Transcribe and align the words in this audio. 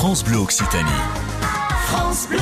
France 0.00 0.24
Bleu 0.24 0.38
Occitanie. 0.38 0.88
France 1.84 2.26
Bleu. 2.26 2.38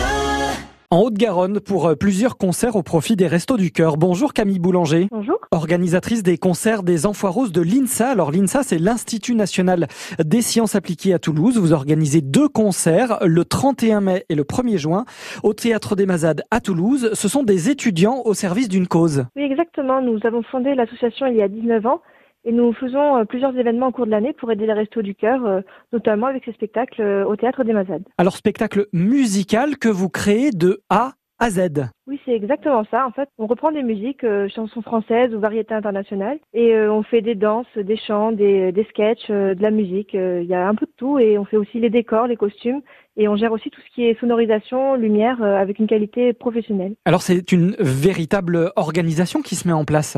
En 0.92 1.00
Haute-Garonne 1.00 1.58
pour 1.58 1.88
euh, 1.88 1.96
plusieurs 1.96 2.38
concerts 2.38 2.76
au 2.76 2.84
profit 2.84 3.16
des 3.16 3.26
Restos 3.26 3.56
du 3.56 3.72
Cœur. 3.72 3.96
Bonjour 3.96 4.32
Camille 4.32 4.60
Boulanger. 4.60 5.08
Bonjour. 5.10 5.40
Organisatrice 5.50 6.22
des 6.22 6.38
concerts 6.38 6.84
des 6.84 7.04
Enfants 7.04 7.32
Roses 7.32 7.50
de 7.50 7.60
l'INSA. 7.60 8.10
Alors 8.10 8.30
l'INSA, 8.30 8.62
c'est 8.62 8.78
l'Institut 8.78 9.34
National 9.34 9.88
des 10.24 10.40
Sciences 10.40 10.76
Appliquées 10.76 11.12
à 11.12 11.18
Toulouse. 11.18 11.58
Vous 11.58 11.72
organisez 11.72 12.20
deux 12.20 12.48
concerts 12.48 13.18
le 13.24 13.44
31 13.44 14.02
mai 14.02 14.24
et 14.28 14.36
le 14.36 14.44
1er 14.44 14.76
juin 14.76 15.04
au 15.42 15.52
Théâtre 15.52 15.96
des 15.96 16.06
Mazades 16.06 16.44
à 16.52 16.60
Toulouse. 16.60 17.10
Ce 17.14 17.26
sont 17.26 17.42
des 17.42 17.70
étudiants 17.70 18.22
au 18.24 18.34
service 18.34 18.68
d'une 18.68 18.86
cause. 18.86 19.24
Oui, 19.34 19.42
exactement. 19.42 20.00
Nous 20.00 20.20
avons 20.22 20.44
fondé 20.44 20.76
l'association 20.76 21.26
il 21.26 21.34
y 21.34 21.42
a 21.42 21.48
19 21.48 21.86
ans 21.86 22.02
et 22.48 22.52
nous 22.52 22.72
faisons 22.72 23.18
euh, 23.18 23.24
plusieurs 23.24 23.56
événements 23.56 23.88
au 23.88 23.92
cours 23.92 24.06
de 24.06 24.10
l'année 24.10 24.32
pour 24.32 24.50
aider 24.50 24.66
les 24.66 24.72
Restos 24.72 25.02
du 25.02 25.14
Cœur, 25.14 25.44
euh, 25.44 25.60
notamment 25.92 26.26
avec 26.26 26.44
ces 26.46 26.52
spectacles 26.52 27.02
euh, 27.02 27.26
au 27.26 27.36
Théâtre 27.36 27.62
des 27.62 27.74
Mazades. 27.74 28.04
Alors 28.16 28.36
spectacle 28.36 28.86
musical 28.92 29.76
que 29.76 29.88
vous 29.88 30.08
créez 30.08 30.50
de 30.50 30.80
A 30.88 31.12
à 31.38 31.50
Z. 31.50 31.90
Oui, 32.08 32.18
c'est 32.24 32.32
exactement 32.32 32.84
ça. 32.90 33.06
En 33.06 33.10
fait, 33.12 33.28
on 33.38 33.46
reprend 33.46 33.70
des 33.70 33.82
musiques, 33.82 34.24
euh, 34.24 34.48
chansons 34.48 34.82
françaises 34.82 35.34
ou 35.34 35.40
variétés 35.40 35.74
internationales, 35.74 36.38
et 36.54 36.74
euh, 36.74 36.92
on 36.92 37.02
fait 37.02 37.20
des 37.20 37.34
danses, 37.34 37.66
des 37.76 37.96
chants, 37.96 38.32
des, 38.32 38.72
des 38.72 38.84
sketchs, 38.84 39.30
euh, 39.30 39.54
de 39.54 39.62
la 39.62 39.70
musique. 39.70 40.14
Il 40.14 40.46
y 40.46 40.54
a 40.54 40.66
un 40.66 40.74
peu 40.74 40.86
de 40.86 40.92
tout, 40.96 41.18
et 41.18 41.38
on 41.38 41.44
fait 41.44 41.56
aussi 41.56 41.80
les 41.80 41.90
décors, 41.90 42.26
les 42.26 42.36
costumes, 42.36 42.80
et 43.16 43.28
on 43.28 43.36
gère 43.36 43.52
aussi 43.52 43.70
tout 43.70 43.80
ce 43.80 43.94
qui 43.94 44.04
est 44.04 44.18
sonorisation, 44.20 44.94
lumière, 44.94 45.42
avec 45.42 45.78
une 45.78 45.86
qualité 45.86 46.32
professionnelle. 46.32 46.94
Alors 47.04 47.20
c'est 47.20 47.52
une 47.52 47.74
véritable 47.80 48.72
organisation 48.76 49.42
qui 49.42 49.56
se 49.56 49.66
met 49.66 49.74
en 49.74 49.84
place. 49.84 50.16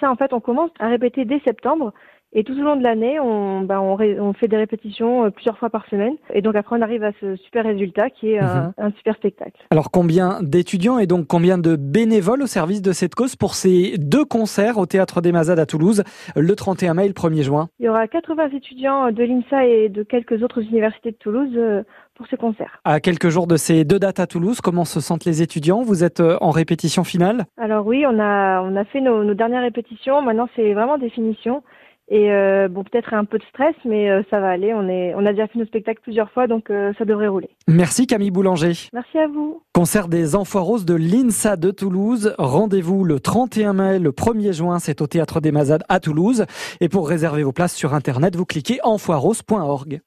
Ça. 0.00 0.10
En 0.10 0.16
fait, 0.16 0.32
on 0.32 0.40
commence 0.40 0.70
à 0.78 0.88
répéter 0.88 1.24
dès 1.24 1.40
septembre. 1.40 1.92
Et 2.34 2.44
tout 2.44 2.52
au 2.52 2.62
long 2.62 2.76
de 2.76 2.82
l'année, 2.82 3.18
on, 3.18 3.66
on, 3.70 3.94
ré- 3.94 4.20
on 4.20 4.34
fait 4.34 4.48
des 4.48 4.58
répétitions 4.58 5.24
euh, 5.24 5.30
plusieurs 5.30 5.56
fois 5.56 5.70
par 5.70 5.86
semaine. 5.86 6.12
Et 6.34 6.42
donc 6.42 6.56
après, 6.56 6.76
on 6.78 6.82
arrive 6.82 7.02
à 7.02 7.12
ce 7.20 7.36
super 7.36 7.64
résultat 7.64 8.10
qui 8.10 8.32
est 8.32 8.38
un, 8.38 8.74
un 8.76 8.90
super 8.92 9.16
spectacle. 9.16 9.52
Alors 9.70 9.90
combien 9.90 10.38
d'étudiants 10.42 10.98
et 10.98 11.06
donc 11.06 11.26
combien 11.26 11.56
de 11.56 11.74
bénévoles 11.76 12.42
au 12.42 12.46
service 12.46 12.82
de 12.82 12.92
cette 12.92 13.14
cause 13.14 13.34
pour 13.34 13.54
ces 13.54 13.96
deux 13.96 14.26
concerts 14.26 14.76
au 14.76 14.84
Théâtre 14.84 15.22
des 15.22 15.32
Mazades 15.32 15.58
à 15.58 15.64
Toulouse 15.66 16.04
le 16.36 16.54
31 16.54 16.94
mai 16.94 17.04
et 17.06 17.08
le 17.08 17.14
1er 17.14 17.42
juin? 17.42 17.68
Il 17.80 17.86
y 17.86 17.88
aura 17.88 18.06
80 18.06 18.50
étudiants 18.50 19.10
de 19.10 19.22
l'INSA 19.24 19.64
et 19.66 19.88
de 19.88 20.02
quelques 20.02 20.42
autres 20.42 20.60
universités 20.60 21.12
de 21.12 21.16
Toulouse 21.16 21.50
euh, 21.56 21.82
pour 22.14 22.26
ce 22.26 22.36
concert. 22.36 22.80
À 22.84 23.00
quelques 23.00 23.30
jours 23.30 23.46
de 23.46 23.56
ces 23.56 23.84
deux 23.84 23.98
dates 23.98 24.20
à 24.20 24.26
Toulouse, 24.26 24.60
comment 24.60 24.84
se 24.84 25.00
sentent 25.00 25.24
les 25.24 25.40
étudiants? 25.40 25.80
Vous 25.82 26.04
êtes 26.04 26.20
euh, 26.20 26.36
en 26.42 26.50
répétition 26.50 27.04
finale? 27.04 27.46
Alors 27.56 27.86
oui, 27.86 28.04
on 28.06 28.18
a, 28.20 28.60
on 28.60 28.76
a 28.76 28.84
fait 28.84 29.00
nos, 29.00 29.24
nos 29.24 29.34
dernières 29.34 29.62
répétitions. 29.62 30.20
Maintenant, 30.20 30.48
c'est 30.54 30.74
vraiment 30.74 30.98
des 30.98 31.08
finitions. 31.10 31.62
Et 32.10 32.32
euh, 32.32 32.68
bon, 32.68 32.84
peut-être 32.84 33.12
un 33.12 33.26
peu 33.26 33.38
de 33.38 33.44
stress, 33.44 33.74
mais 33.84 34.08
euh, 34.08 34.22
ça 34.30 34.40
va 34.40 34.48
aller. 34.48 34.72
On, 34.72 34.88
est, 34.88 35.14
on 35.14 35.26
a 35.26 35.32
déjà 35.32 35.46
fait 35.46 35.58
nos 35.58 35.66
spectacles 35.66 36.00
plusieurs 36.02 36.30
fois, 36.30 36.46
donc 36.46 36.70
euh, 36.70 36.92
ça 36.96 37.04
devrait 37.04 37.28
rouler. 37.28 37.50
Merci 37.66 38.06
Camille 38.06 38.30
Boulanger. 38.30 38.72
Merci 38.94 39.18
à 39.18 39.26
vous. 39.26 39.62
Concert 39.74 40.08
des 40.08 40.24
Roses 40.34 40.86
de 40.86 40.94
l'INSA 40.94 41.56
de 41.56 41.70
Toulouse. 41.70 42.34
Rendez-vous 42.38 43.04
le 43.04 43.20
31 43.20 43.74
mai, 43.74 43.98
le 43.98 44.10
1er 44.10 44.52
juin, 44.52 44.78
c'est 44.78 45.02
au 45.02 45.06
Théâtre 45.06 45.40
des 45.40 45.52
Mazades 45.52 45.84
à 45.90 46.00
Toulouse. 46.00 46.46
Et 46.80 46.88
pour 46.88 47.08
réserver 47.08 47.42
vos 47.42 47.52
places 47.52 47.74
sur 47.74 47.92
Internet, 47.92 48.36
vous 48.36 48.46
cliquez 48.46 48.78
enfoirose.org. 48.84 49.96